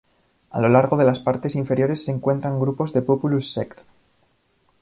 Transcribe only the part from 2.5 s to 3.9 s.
grupos de "Populus sect.